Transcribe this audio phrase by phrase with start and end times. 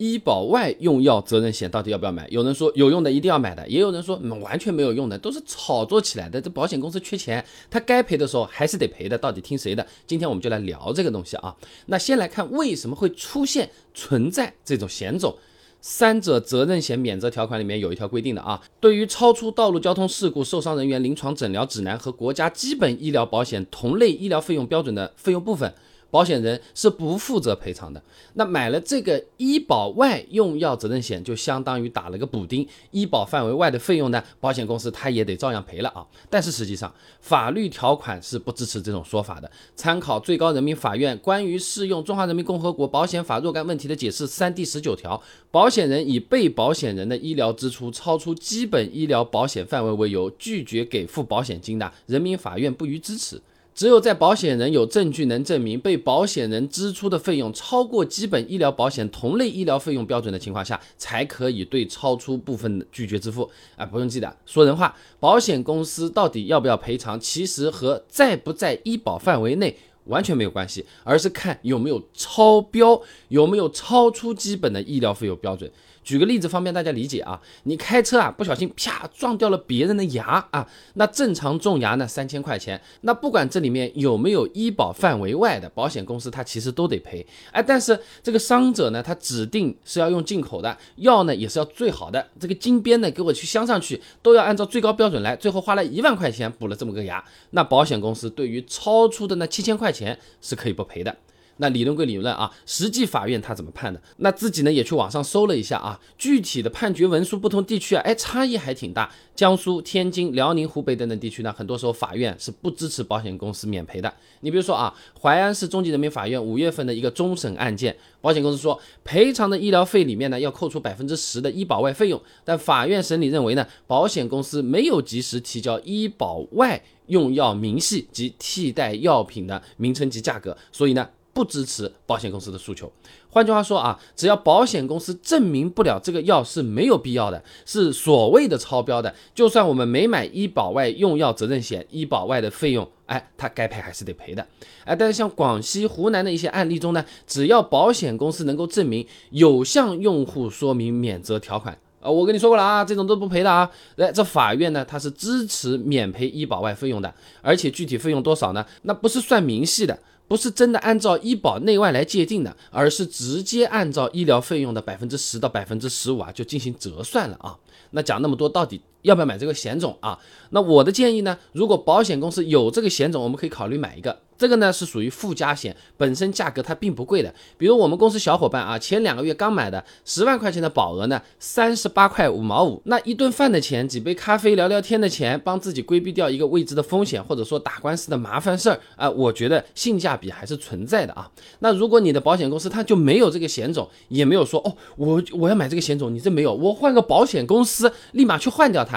[0.00, 2.26] 医保外用药责任险到底要不要买？
[2.30, 6.40] 有人说有用的一定要买的，也有人说完全没有用的，都是炒作起来的。
[6.40, 9.86] 这保险公司缺钱，他该赔的时候还是得赔的，到底听谁的？
[10.06, 11.54] 今天我们就来聊这个东西啊。
[11.84, 15.36] 那先来看为什么会出现存在这种险种。
[15.82, 25.74] 三者责任险免责条款里面有一条规定的啊，对于超出道路交通事故受伤人员临床诊疗指南和国家基本医疗保险同类医疗费用标准的费用部分。
[26.10, 28.02] 保险人是不负责赔偿的。
[28.34, 32.66] 那买了这个医保外用药责任险，就相当于打了个补丁。
[32.90, 36.06] 医保范围外的费用呢，保险公司他也得照样赔了啊。
[36.28, 39.50] 但是实际上，法律条款是不支持这种说法的。
[39.74, 53.40] 参考最高人民法院关于适用《中华人民共和国保险法》若干问题的解释三第十九条，保险人以被保险人的医疗支出超出基本医疗保险范围为由，拒绝给付保险金的，人民法院不予支持。
[53.80, 63.50] 只有在保险人有证据能证明被保险人支出的费用超过基本医疗保险同类医疗费用标准的情况下，才可以对超出部分拒绝支付。
[63.76, 75.70] 啊，不用记得说人话，保险公司到底要不要赔偿，其实和在不在医保范围内完全没有关系，而是看有没有超标，有没有超出基本的医疗费用标准。
[76.02, 87.24] 举个例子方便大家理解啊，你开车啊不小心啪撞掉了别人的牙啊，那正常种牙呢三千块钱，那不管这里面有没有医保范围外的，保险公司它其实都得赔。
[87.52, 101.16] 哎，但是这个伤者呢，他指定是要用进口的药呢，也是要最好的，这个金边呢给我去镶上去，都要按照最高标准来，最后花了一万块钱补了这么个牙，那保险公司对于超出的那七千块钱是可以不赔的。
[101.60, 104.00] 那理论归理论啊，实际法院他怎么判的？
[104.16, 109.12] 那自己呢也去网上搜了一下啊，具体的判决文书不同地区啊，哎差异还挺大。
[109.36, 114.12] 江苏、天津、辽宁、湖北等等地区呢，很多时候法院是不支持保险公司免赔的。
[114.40, 131.08] 你比如说啊，淮安市中级人民法院五月份的一个终审案件，保险公司说赔偿的医疗费里面呢要扣除百分之十的医保外费用，但法院审理认为呢，保险公司没有及时提交医保外用药明细及替代药品的名称及价格，所以呢。
[131.40, 132.92] 不支持保险公司的诉求。
[133.30, 144.46] 换句话说啊，只要保险公司证明不了这个药是没有必要的，是所谓的超标的，就算我们没买医保外用药责任险，医保外的费用，哎，他该赔还是得赔的。
[144.84, 153.70] 哎，但是像广西、湖南的一些案例中呢，只要保险公司能够证明有向用户说明免责条款啊，我跟你说过了啊，这种都不赔的啊。
[153.96, 158.66] 来，这法院呢，它是支持免赔医保外费用的，而且具体费用多少呢？
[158.82, 159.98] 那不是算明细的。
[160.30, 167.58] 不是真的按照医保内外来界定的，而是直接按照医疗费用的百分之十到百分之十五啊，就进行折算了啊。
[167.90, 170.18] 那讲那么多，到底要不要买这个险种啊？
[170.50, 174.20] 那我的建议呢，如果保险公司有这个险种，我们可以考虑买一个。
[174.36, 177.34] 这个呢是属于附加险，本身价格它并不贵的。
[177.58, 191.30] 比如我们公司小伙伴啊，前两个月刚买的十万块钱的保额呢，三十八块五毛五，那一顿饭的钱，几杯咖啡聊聊天的钱，帮自己规避掉一个未知的风险，或者说打官司的麻烦事儿啊，我觉得性价比还是存在的啊。
[191.58, 198.89] 那如果你的保险公司它就没有这个险种，也没有说哦，我我要买这个险种，你这没有，我换个保险公司立马去换掉它。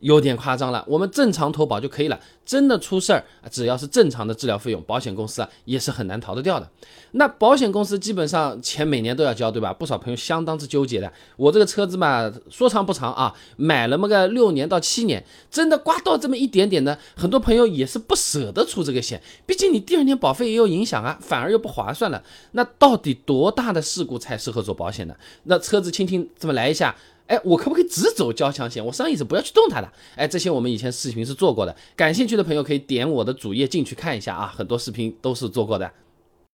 [0.00, 2.18] 有点夸张了，我们正常投保就可以了。
[2.46, 6.68] 真的出事儿，只要是正常的治疗费用，保险公司啊也是很难逃得掉的。
[7.12, 9.72] 那保险公司基本上钱每年都要交，对吧？
[9.72, 11.12] 不少朋友相当之纠结的。
[11.36, 22.22] 我这个车子嘛，说长不长啊，买了么个六年到七年，真的刮到这么一点点呢，很多朋友也是不舍得出这个险，毕竟你第二年保费也有影响啊，反而又不划算了。
[22.52, 25.14] 那到底多大的事故才适合做保险呢？
[25.44, 26.96] 那车子轻轻这么来一下。
[27.30, 28.84] 哎，我可不可以只走交强险？
[28.84, 29.88] 我上一次不要去动它的。
[30.16, 35.88] 哎，这些我们以前视频是做过的，感兴趣的朋友可以点我的主页进去看一下啊，很多视频都是做过的。